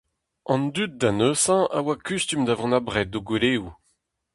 An 0.53 0.61
dud, 0.73 0.93
da 1.01 1.09
neuze, 1.17 1.57
a 1.77 1.79
oa 1.81 1.95
kustum 2.05 2.41
da 2.47 2.53
vont 2.59 2.77
abred 2.79 3.07
d'o 3.11 3.19
gweleoù. 3.27 3.65